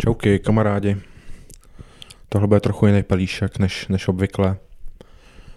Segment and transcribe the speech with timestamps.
[0.00, 0.96] Čauky, kamarádi.
[2.28, 4.56] Tohle bude trochu jiný pelíšek než, než obvykle.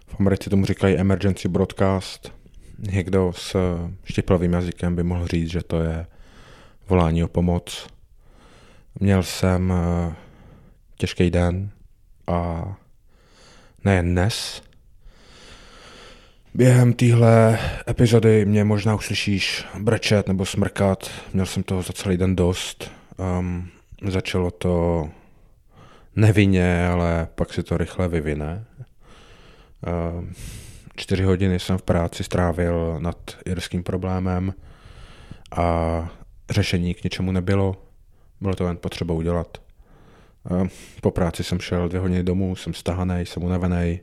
[0.08, 2.34] V Americe tomu říkají emergency broadcast.
[2.78, 3.56] Někdo s
[4.04, 6.08] štiplavým jazykem by mohl říct, že to je
[6.88, 7.88] volání o pomoc.
[9.00, 10.16] Měl jsem eh,
[10.98, 11.70] těžký den
[12.28, 12.64] a
[13.86, 14.62] nejen dnes.
[16.54, 21.12] Během téhle epizody mě možná uslyšíš brečet nebo smrkat.
[21.34, 22.92] Měl jsem toho za celý den dost.
[23.40, 23.70] Um,
[24.08, 25.10] začalo to
[26.16, 28.66] nevinně, ale pak si to rychle vyvine.
[30.18, 30.34] Um,
[30.96, 34.54] čtyři hodiny jsem v práci strávil nad irským problémem
[35.52, 36.10] a
[36.50, 37.76] řešení k něčemu nebylo.
[38.42, 39.58] Bylo to jen potřeba udělat.
[40.50, 40.70] Um,
[41.02, 44.00] po práci jsem šel dvě hodiny domů, jsem stahaný, jsem unavený.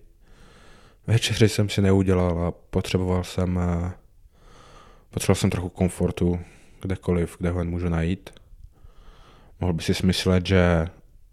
[1.06, 3.90] Večeři jsem si neudělal a potřeboval jsem, uh,
[5.10, 6.40] potřeboval jsem trochu komfortu
[6.82, 8.30] kdekoliv, kde ho jen můžu najít.
[9.60, 10.86] Mohl by si smyslet, že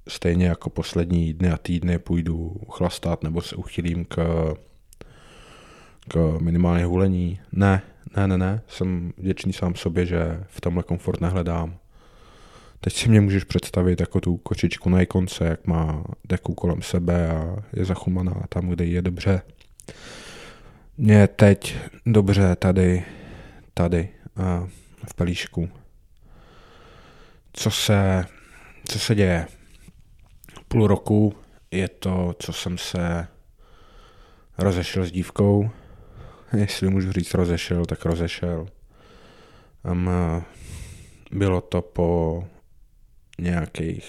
[0.08, 4.18] stejně jako poslední dny a týdny půjdu chlastat nebo se uchylím k,
[6.08, 7.40] k minimálně hulení.
[7.52, 7.82] Ne,
[8.18, 11.78] ne, ne, ne, jsem vděčný sám sobě, že v tomhle komfort nehledám.
[12.80, 17.30] Teď si mě můžeš představit jako tu kočičku na ikonce, jak má deku kolem sebe
[17.30, 19.42] a je zachumaná tam, kde je dobře.
[20.98, 23.04] Je teď dobře tady,
[23.74, 24.10] tady,
[25.08, 25.70] v pelíšku
[27.54, 28.26] co se,
[28.90, 29.48] co se děje.
[30.68, 31.36] Půl roku
[31.72, 33.28] je to, co jsem se
[34.58, 35.70] rozešel s dívkou.
[36.58, 38.68] Jestli můžu říct rozešel, tak rozešel.
[39.92, 40.10] Um,
[41.32, 42.44] bylo to po
[43.40, 44.06] nějakých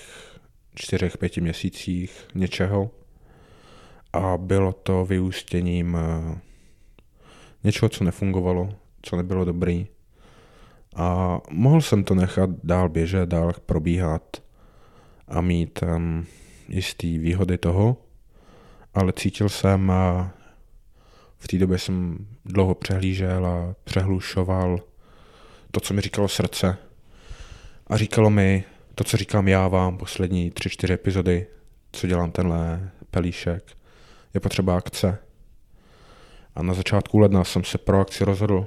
[0.75, 2.91] čtyřech, pěti měsících něčeho
[4.13, 5.99] a bylo to vyústěním
[7.65, 9.87] něčeho, co nefungovalo, co nebylo dobrý
[10.95, 14.43] a mohl jsem to nechat dál běžet, dál probíhat
[15.29, 16.27] a mít um,
[16.69, 17.97] jistý výhody toho,
[18.95, 20.31] ale cítil jsem a
[21.39, 24.81] v té době jsem dlouho přehlížel a přehlušoval
[25.71, 26.77] to, co mi říkalo srdce.
[27.87, 31.47] A říkalo mi to, co říkám já vám poslední tři, čtyři epizody,
[31.93, 33.65] co dělám tenhle pelíšek.
[34.35, 35.19] Je potřeba akce.
[36.55, 38.67] A na začátku ledna jsem se pro akci rozhodl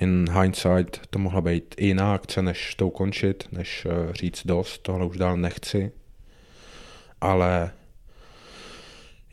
[0.00, 4.78] in hindsight to mohla být i jiná akce, než to ukončit, než uh, říct dost,
[4.78, 5.92] tohle už dál nechci.
[7.20, 7.70] Ale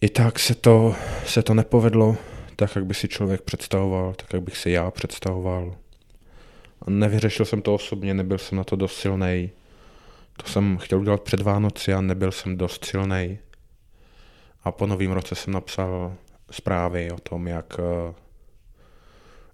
[0.02, 0.96] i tak se to,
[1.26, 2.18] se to nepovedlo
[2.56, 5.76] tak, jak by si člověk představoval, tak, jak bych si já představoval.
[6.88, 9.52] Nevyřešil jsem to osobně, nebyl jsem na to dost silný.
[10.38, 13.40] To jsem chtěl udělat před Vánoci a nebyl jsem dost silný.
[14.64, 16.14] A po novém roce jsem napsal
[16.52, 18.14] zprávy o tom, jak eh,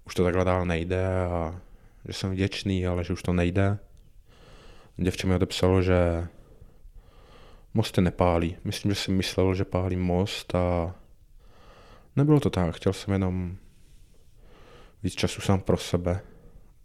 [0.08, 1.60] už to takhle dál nejde a
[2.04, 3.78] že jsem vděčný, ale že už to nejde.
[4.96, 6.26] Děvče mi odepsalo, že
[7.74, 8.56] mosty nepálí.
[8.64, 10.94] Myslím, že si myslel, že pálí most a
[12.16, 12.74] nebylo to tak.
[12.76, 13.56] Chtěl jsem jenom
[15.02, 16.20] víc času sám pro sebe.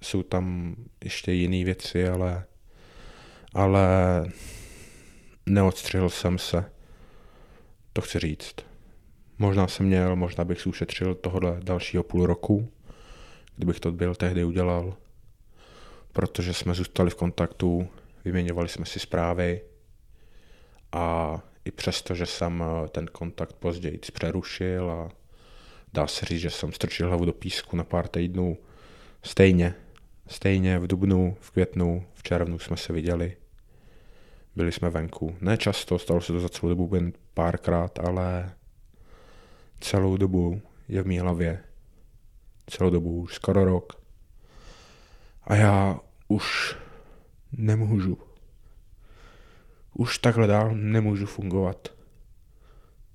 [0.02, 2.46] Jsou tam ještě jiné věci, ale,
[3.54, 3.88] ale
[5.46, 6.66] neodstřihl jsem se.
[7.94, 8.56] To chci říct.
[9.38, 12.70] Možná jsem měl, možná bych si ušetřil tohle dalšího půl roku,
[13.56, 14.98] kdybych to byl tehdy udělal,
[16.14, 17.88] protože jsme zůstali v kontaktu,
[18.26, 19.62] vyměňovali jsme si zprávy
[20.92, 25.10] a i přesto, že jsem eh, ten kontakt později přerušil a
[25.94, 28.58] dá se říct, že jsem strčil hlavu do písku na pár týdnů,
[29.24, 29.76] stejně,
[30.28, 33.38] stejně v dubnu, v květnu, v červnu jsme se viděli.
[34.56, 35.36] Byli jsme venku.
[35.42, 38.54] Ne často, stalo se to za celou dobu jen párkrát, ale
[39.80, 41.64] celou dobu je v mý hlavě
[42.68, 43.94] celou dobu, už skoro rok.
[45.44, 46.76] A já už
[47.52, 48.18] nemůžu.
[49.94, 51.88] Už takhle dál nemůžu fungovat.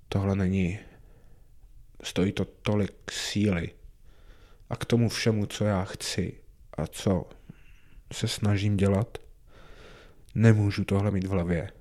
[0.09, 0.79] Tohle není.
[2.03, 3.75] Stojí to tolik síly.
[4.71, 6.41] A k tomu všemu, co já chci
[6.79, 7.25] a co
[8.13, 9.19] se snažím dělat,
[10.35, 11.73] nemůžu tohle mít v hlavě.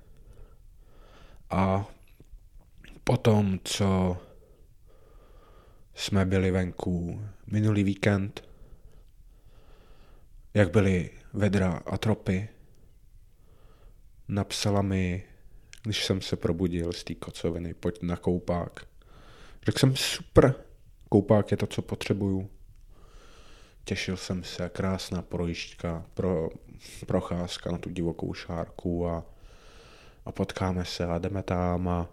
[1.50, 1.86] A
[3.04, 4.16] potom, co
[5.98, 8.44] jsme byli venku minulý víkend,
[10.54, 12.48] jak byly vedra a tropy.
[14.28, 15.24] Napsala mi,
[15.82, 18.80] když jsem se probudil z té kocoviny, pojď na koupák.
[19.66, 20.54] Řekl jsem, super,
[21.08, 22.50] koupák je to, co potřebuju.
[23.84, 26.48] Těšil jsem se, krásná projížďka, pro,
[27.06, 29.26] procházka na tu divokou šárku a,
[30.24, 32.08] a potkáme se a jdeme tam a,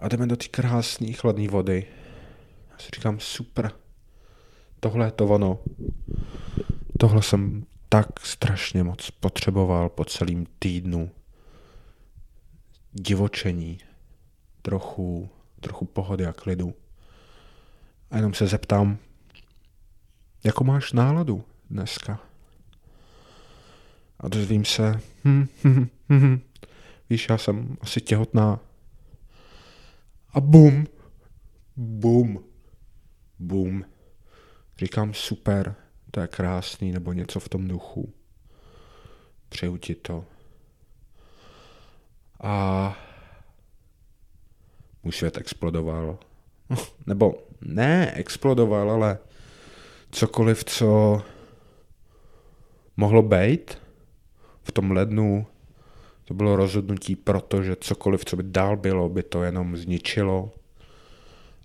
[0.00, 1.86] a jdeme do té krásné chladné vody
[2.78, 3.72] si říkám, super,
[4.80, 5.58] tohle je to ono.
[6.98, 11.10] Tohle jsem tak strašně moc potřeboval po celým týdnu
[12.92, 13.78] divočení,
[14.62, 15.30] trochu,
[15.60, 16.74] trochu pohody a klidu.
[18.10, 18.98] A jenom se zeptám,
[20.44, 22.20] jakou máš náladu dneska?
[24.20, 26.40] A dozvím se, hm, hm, hm, hm,
[27.10, 28.60] víš, já jsem asi těhotná.
[30.32, 30.86] A bum,
[31.76, 32.44] bum,
[33.44, 33.84] bum.
[34.78, 35.74] Říkám super,
[36.10, 38.12] to je krásný, nebo něco v tom duchu.
[39.48, 40.24] Přeju ti to.
[42.40, 42.96] A
[45.02, 46.18] můj svět explodoval.
[47.06, 49.18] nebo ne, explodoval, ale
[50.10, 51.22] cokoliv, co
[52.96, 53.78] mohlo být
[54.62, 55.46] v tom lednu,
[56.24, 60.52] to bylo rozhodnutí, protože cokoliv, co by dál bylo, by to jenom zničilo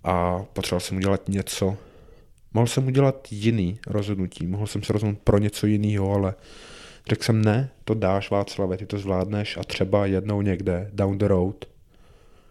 [0.04, 1.76] a potřeboval jsem udělat něco.
[2.54, 6.34] Mohl jsem udělat jiný rozhodnutí, mohl jsem se rozhodnout pro něco jiného, ale
[7.08, 11.26] řekl jsem ne, to dáš Václave, ty to zvládneš a třeba jednou někde, down the
[11.26, 11.64] road.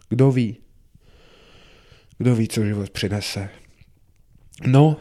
[0.08, 0.56] Kdo ví?
[2.18, 3.48] Kdo ví, co život přinese?
[4.66, 4.96] No,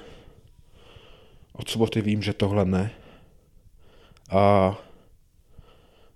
[1.53, 2.91] od soboty vím, že tohle ne.
[4.29, 4.75] A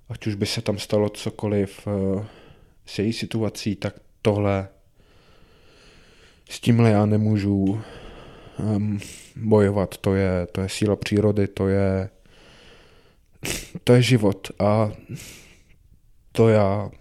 [0.09, 2.25] ať už by se tam stalo cokoliv uh,
[2.85, 4.67] s její situací, tak tohle
[6.53, 7.81] s tímhle já nemůžu
[8.59, 8.99] um,
[9.35, 9.97] bojovat.
[9.97, 12.09] To je, to je síla přírody, to je
[13.83, 14.91] to je život a
[16.31, 16.91] to já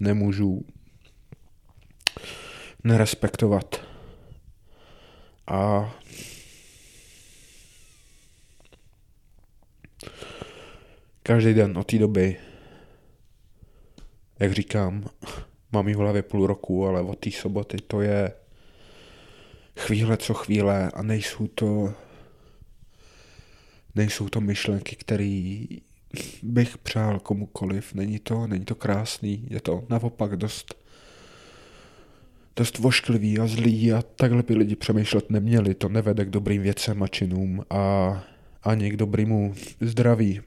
[0.00, 0.64] nemůžu
[2.84, 3.80] nerespektovat.
[5.46, 5.92] A
[11.22, 12.36] každý den od té doby,
[14.38, 15.10] jak říkám,
[15.72, 18.39] mám ji v hlavě půl roku, ale od té soboty to je
[19.80, 21.94] chvíle co chvíle a nejsou to
[23.94, 25.64] nejsou to myšlenky, které
[26.42, 27.94] bych přál komukoliv.
[27.94, 30.74] Není to, není to krásný, je to naopak dost
[32.56, 35.74] dost vošklivý a zlý a takhle by lidi přemýšlet neměli.
[35.74, 38.24] To nevede k dobrým věcem a činům a
[38.62, 40.40] ani k dobrému zdraví.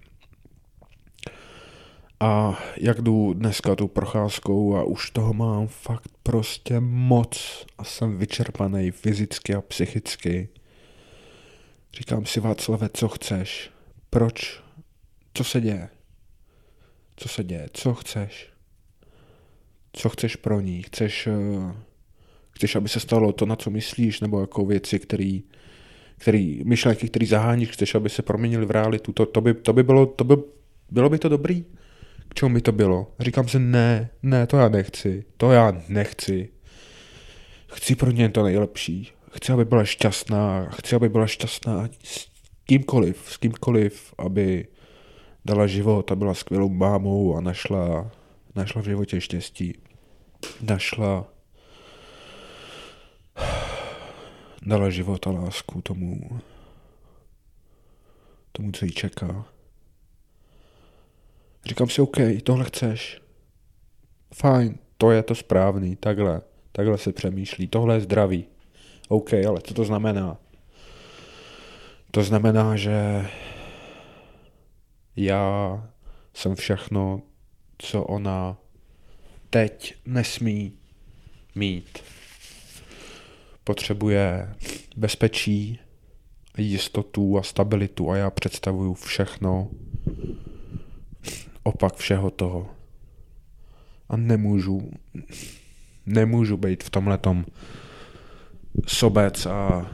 [2.23, 8.17] A jak jdu dneska tou procházkou a už toho mám fakt prostě moc a jsem
[8.17, 10.49] vyčerpaný fyzicky a psychicky.
[11.93, 13.71] Říkám si Václave, co chceš?
[14.09, 14.63] Proč?
[15.33, 15.89] Co se děje?
[17.15, 17.69] Co se děje?
[17.73, 18.49] Co chceš?
[19.93, 20.83] Co chceš pro ní?
[20.83, 21.71] Chceš, uh,
[22.51, 25.39] chceš, aby se stalo to, na co myslíš, nebo jako věci, které
[26.17, 29.83] který, myšlenky, které zaháníš, chceš, aby se proměnily v realitu, to, to, by, to by
[29.83, 30.35] bylo, to by,
[30.91, 31.65] bylo by to dobrý?
[32.33, 33.07] K čemu by to bylo?
[33.19, 36.49] Říkám si, ne, ne, to já nechci, to já nechci.
[37.67, 39.11] Chci pro ně to nejlepší.
[39.31, 42.27] Chci, aby byla šťastná, chci, aby byla šťastná s
[42.63, 44.67] kýmkoliv, s kýmkoliv, aby
[45.45, 48.11] dala život a byla skvělou mámou a našla,
[48.55, 49.77] našla v životě štěstí.
[50.61, 51.27] Našla
[54.61, 56.39] dala život a lásku tomu,
[58.51, 59.52] tomu, co jí čeká.
[61.65, 63.21] Říkám si, OK, tohle chceš.
[64.33, 66.41] Fajn, to je to správný, takhle.
[66.71, 68.45] Takhle se přemýšlí, tohle je zdravý.
[69.07, 70.37] OK, ale co to znamená?
[72.11, 73.27] To znamená, že
[75.15, 75.89] já
[76.33, 77.21] jsem všechno,
[77.77, 78.57] co ona
[79.49, 80.73] teď nesmí
[81.55, 81.99] mít.
[83.63, 84.55] Potřebuje
[84.95, 85.79] bezpečí,
[86.57, 89.69] jistotu a stabilitu a já představuju všechno,
[91.63, 92.69] opak všeho toho.
[94.09, 94.91] A nemůžu,
[96.05, 97.45] nemůžu být v tomhletom
[98.87, 99.91] sobec a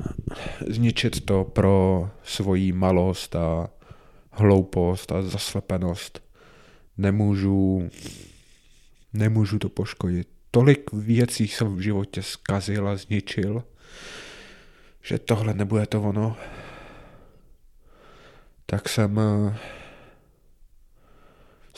[0.68, 3.70] zničit to pro svoji malost a
[4.32, 6.24] hloupost a zaslepenost.
[6.98, 7.90] Nemůžu,
[9.14, 10.28] nemůžu to poškodit.
[10.52, 13.64] Tolik věcí jsem v životě zkazil a zničil,
[15.02, 16.38] že tohle nebude to ono.
[18.66, 19.20] Tak jsem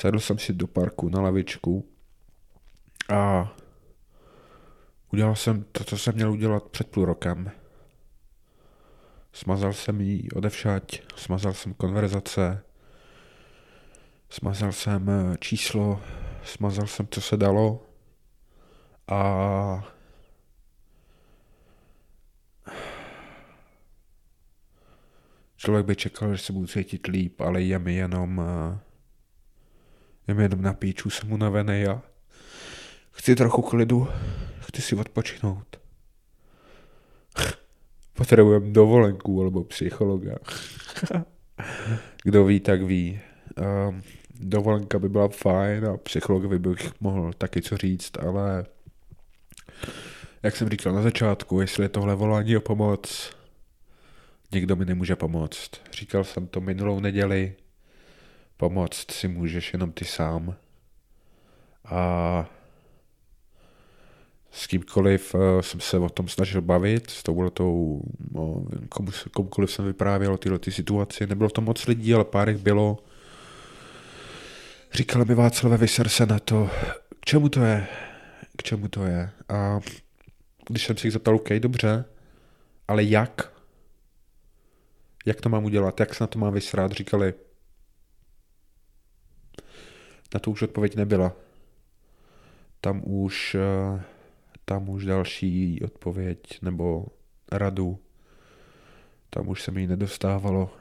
[0.01, 1.85] sedl jsem si do parku na lavičku
[3.13, 3.51] a
[5.13, 7.51] Udělal jsem to, co jsem měl udělat před půl rokem.
[9.33, 12.63] Smazal jsem jí odevšať, smazal jsem konverzace,
[14.29, 16.01] smazal jsem eh, číslo,
[16.43, 17.83] smazal jsem, co se dalo
[19.07, 19.93] a
[25.57, 28.41] člověk by čekal, že se budu cítit líp, ale je mi jenom
[30.33, 32.01] mi jenom na píču, jsem unavený a
[33.11, 34.07] chci trochu klidu
[34.59, 35.79] chci si odpočinout.
[38.13, 40.35] Potřebujeme dovolenku alebo psychologa.
[42.23, 43.19] kdo ví, tak ví.
[43.89, 44.01] Um,
[44.39, 48.65] dovolenka by byla fajn a psychologovi bych mohl taky co říct, ale
[50.43, 53.33] jak jsem říkal na začátku, jestli je tohle volání o pomoc,
[54.51, 55.71] nikdo mi nemůže pomoct.
[55.93, 57.55] Říkal jsem to minulou neděli,
[58.61, 60.55] pomoct si můžeš jenom ty sám.
[61.85, 62.45] A
[64.51, 68.01] s kýmkoliv uh, jsem se o tom snažil bavit, s touhletou,
[68.31, 72.57] no, komu, komukoliv jsem vyprávěl o této situaci, nebylo to moc lidí, ale pár jich
[72.57, 72.97] bylo.
[74.93, 76.69] Říkali mi Václavé, vyser se na to,
[77.19, 77.87] k čemu to je,
[78.57, 79.29] k čemu to je.
[79.49, 79.79] A
[80.69, 82.05] když jsem si jich zeptal, OK, dobře,
[82.87, 83.53] ale jak?
[85.25, 85.99] Jak to mám udělat?
[85.99, 86.91] Jak se na to mám vysrát?
[86.91, 87.33] Říkali,
[90.33, 91.33] na to už odpověď nebyla.
[92.81, 94.03] Tam už, eh,
[94.65, 97.05] tam už další odpověď nebo
[97.51, 97.99] radu,
[99.29, 100.73] tam už se mi nedostávalo.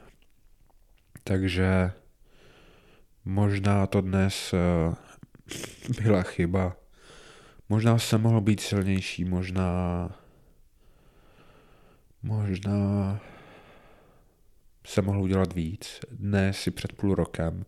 [1.23, 1.91] Takže
[3.25, 4.95] možná to dnes eh,
[6.03, 6.77] byla chyba.
[7.69, 10.09] Možná jsem mohl být silnější, možná
[12.23, 13.19] možná
[14.85, 15.99] jsem mohl udělat víc.
[16.11, 17.65] Dnes si před půl rokem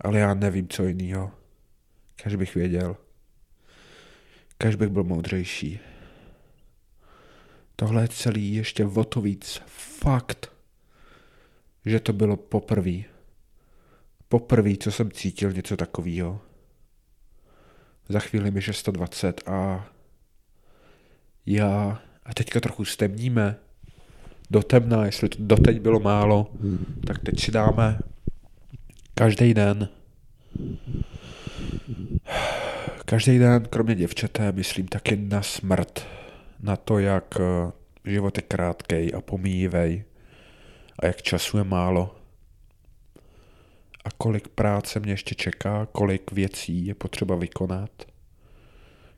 [0.00, 1.30] ale já nevím, co jiného.
[2.22, 2.96] Kaž bych věděl.
[4.58, 5.80] Kaž bych byl moudřejší.
[7.76, 9.62] Tohle je celý ještě o to víc.
[9.66, 10.52] Fakt,
[11.86, 13.02] že to bylo poprvé.
[14.28, 16.40] Poprvé, co jsem cítil něco takového.
[18.08, 19.88] Za chvíli mi 120 a
[21.46, 23.56] já, a teďka trochu stemníme,
[24.50, 26.50] do temna, jestli to doteď bylo málo,
[27.06, 27.98] tak teď si dáme
[29.18, 29.88] Každý den.
[33.04, 36.06] Každý den, kromě děvčete, myslím taky na smrt.
[36.60, 37.72] Na to, jak eh,
[38.10, 40.04] život je krátkej a pomíjivej
[40.98, 42.16] a jak času je málo.
[44.04, 47.90] A kolik práce mě ještě čeká, kolik věcí je potřeba vykonat,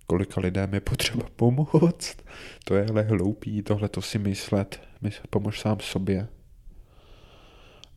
[0.06, 2.16] kolika lidem je potřeba pomoct.
[2.64, 4.80] To je ale hloupý tohle to si myslet.
[5.30, 6.28] Pomož sám sobě.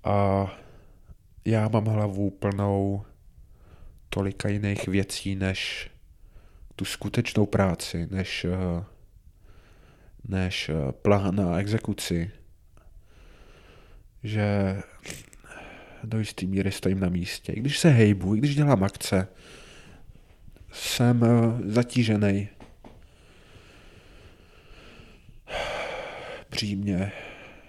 [0.03, 0.47] A
[1.45, 3.05] já mám hlavu plnou
[4.09, 5.89] tolika jiných věcí, než
[6.75, 8.83] tu skutečnou práci, než, eh,
[10.27, 12.31] než eh, plán a exekuci.
[14.23, 14.77] Že
[16.03, 17.51] do jisté míry stojím na místě.
[17.53, 19.27] I když se hejbu, i když dělám akce,
[20.71, 22.49] jsem eh, zatížený.
[26.49, 27.11] Přímě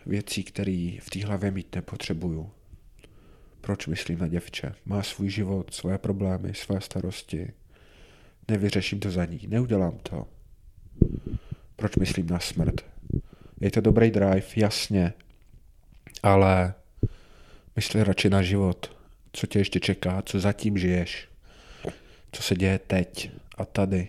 [0.06, 2.50] věcí, které v té hlavě mít nepotřebuju.
[3.64, 4.74] Proč myslím na děvče?
[4.84, 7.52] Má svůj život, svoje problémy, své starosti.
[8.48, 10.26] Nevyřeším to za ní, neudělám to.
[11.76, 12.74] Proč myslím na smrt?
[13.60, 15.12] Je to dobrý drive, jasně,
[16.22, 16.74] ale
[17.76, 18.96] mysli radši na život.
[19.32, 21.28] Co tě ještě čeká, co zatím žiješ,
[22.32, 24.08] co se děje teď a tady.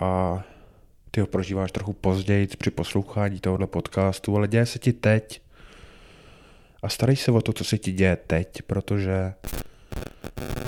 [0.00, 0.42] A
[1.10, 5.45] ty ho prožíváš trochu později při poslouchání tohoto podcastu, ale děje se ti teď
[6.86, 9.34] a starej se o to, co se ti děje teď, protože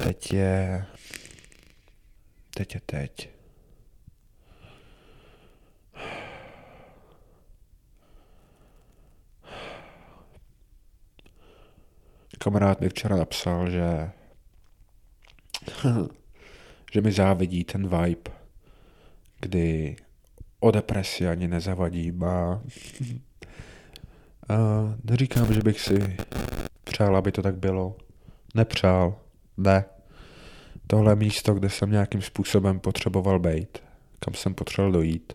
[0.02, 0.84] teď je...
[2.54, 3.30] Teď je teď.
[12.38, 14.10] Kamarád mi včera napsal, že
[16.92, 18.30] že mi závidí ten vibe,
[19.40, 19.96] kdy
[20.60, 22.62] o depresi ani nezavadím a
[25.04, 26.16] neříkám, že bych si
[26.84, 27.96] přál, aby to tak bylo.
[28.54, 29.16] Nepřál.
[29.56, 29.84] Ne.
[30.86, 33.78] Tohle je místo, kde jsem nějakým způsobem potřeboval být.
[34.20, 35.32] Kam jsem potřeboval dojít.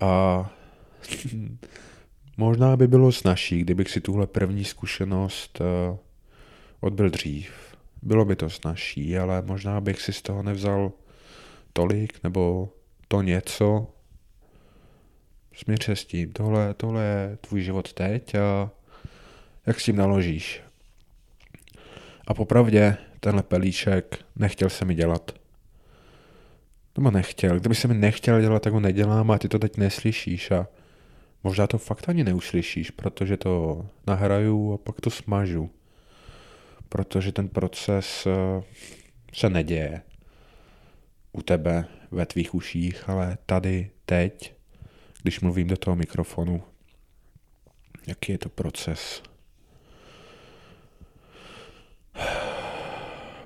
[0.00, 0.50] A
[2.36, 5.96] možná by bylo snažší, kdybych si tuhle první zkušenost uh,
[6.80, 7.52] odbyl dřív.
[8.02, 10.92] Bylo by to snažší, ale možná bych si z toho nevzal
[11.72, 12.68] tolik nebo
[13.08, 13.86] to něco,
[15.58, 18.70] Smíř se s tím, tohle, tohle je tvůj život teď a
[19.66, 20.62] jak s tím naložíš.
[22.26, 25.32] A popravdě tenhle pelíšek nechtěl se mi dělat.
[26.96, 27.60] Nebo nechtěl.
[27.60, 30.68] Kdyby se mi nechtěl dělat, tak ho nedělám a ty to teď neslyšíš a
[31.44, 35.70] možná to fakt ani neuslyšíš, protože to nahraju a pak to smažu.
[36.88, 38.62] Protože ten proces eh,
[39.34, 40.02] se neděje
[41.32, 44.57] u tebe ve tvých uších, ale tady, teď
[45.22, 46.62] když mluvím do toho mikrofonu,
[48.06, 49.22] jaký je to proces.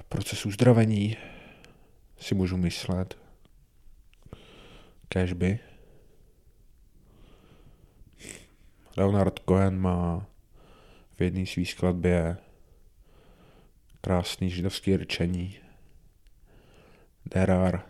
[0.09, 1.17] Proces uzdravení
[2.19, 3.19] si můžu myslet.
[5.09, 5.59] Cashby.
[8.97, 10.27] Leonard Cohen má
[11.17, 12.37] v jedné své skladbě
[14.01, 15.59] krásný židovský rčení.
[17.29, 17.83] There are,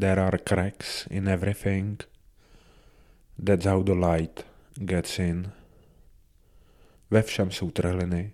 [0.00, 2.17] there are cracks in everything.
[3.44, 5.52] That's how the light gets in.
[7.10, 8.32] Ve všem jsou trhliny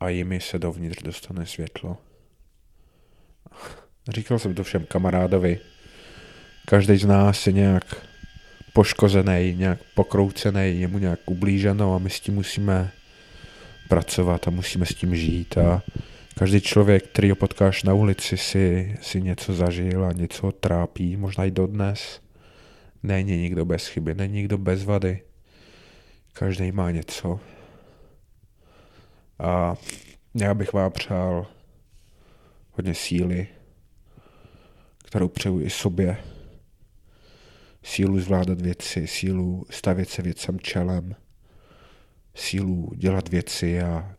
[0.00, 1.96] a jimi se dovnitř dostane světlo.
[4.08, 5.60] Říkal jsem to všem kamarádovi.
[6.66, 8.06] Každý z nás je nějak
[8.72, 12.92] poškozený, nějak pokroucený, je mu nějak ublíženo a my s tím musíme
[13.88, 15.82] pracovat a musíme s tím žít a
[16.38, 21.44] každý člověk, který ho potkáš na ulici, si, si něco zažil a něco trápí, možná
[21.44, 22.23] i dodnes.
[23.04, 25.22] Není nikdo bez chyby, není nikdo bez vady.
[26.32, 27.40] Každý má něco.
[29.38, 29.74] A
[30.34, 31.46] já bych vám přál
[32.72, 33.48] hodně síly,
[35.04, 36.16] kterou přeju i sobě.
[37.82, 41.16] Sílu zvládat věci, sílu stavět se věcem čelem,
[42.34, 44.14] sílu dělat věci a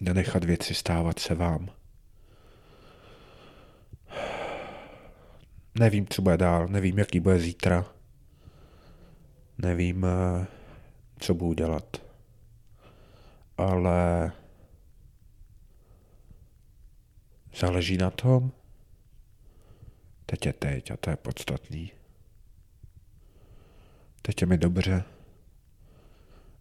[0.00, 1.70] nenechat věci stávat se vám.
[5.78, 7.86] Nevím, co bude dál, nevím, jaký bude zítra.
[9.58, 10.46] Nevím, eh,
[11.18, 11.96] co budu dělat.
[13.56, 14.32] Ale
[17.56, 18.52] záleží na tom.
[20.26, 21.90] Teď je teď a to je podstatný.
[24.22, 25.04] Teď je mi dobře.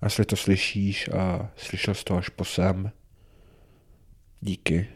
[0.02, 2.92] A jestli to slyšíš a slyšel jsi to až po sem,
[4.42, 4.88] díky.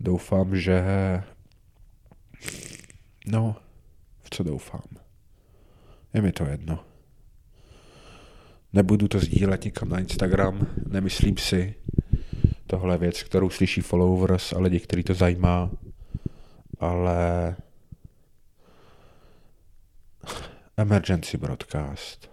[0.00, 0.82] Doufám, že...
[3.26, 3.56] No,
[4.22, 4.82] v co doufám?
[6.14, 6.84] Je mi to jedno.
[8.72, 11.74] Nebudu to sdílet nikam na Instagram, nemyslím si.
[12.66, 15.70] Tohle je věc, kterou slyší followers a lidi, který to zajímá.
[16.80, 17.56] Ale...
[20.76, 22.30] Emergency broadcast.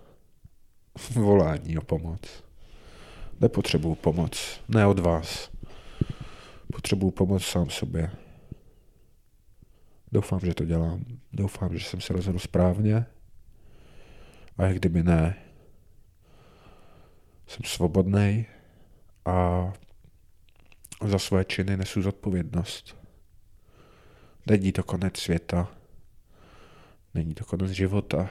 [1.13, 2.21] Volání o pomoc.
[3.39, 4.61] Nepotřebuju pomoc.
[4.67, 5.51] Ne od vás.
[6.73, 8.11] Potřebuju pomoc sám sobě.
[10.11, 11.05] Doufám, že to dělám.
[11.33, 13.05] Doufám, že jsem se rozhodl správně.
[14.57, 15.35] A jak kdyby ne,
[17.47, 18.45] jsem svobodný
[19.25, 19.73] a
[21.05, 22.97] za své činy nesu zodpovědnost.
[24.45, 25.71] Není to konec světa.
[27.13, 28.29] Není to konec života.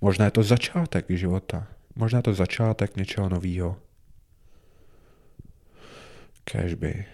[0.00, 1.66] Možná je to začátek života.
[1.94, 3.76] Možná je to začátek něčeho nového.
[6.44, 7.06] Cashby.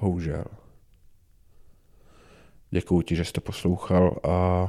[0.00, 0.44] Bohužel.
[2.70, 4.68] Děkuji ti, že jsi to poslouchal a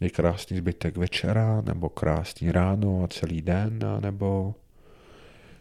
[0.00, 4.54] je krásný zbytek večera, nebo krásný ráno a celý den, nebo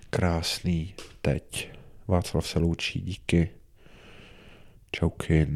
[0.10, 1.71] krásný teď.
[2.08, 3.49] Václav se loučí, díky.
[4.91, 5.47] Čauky,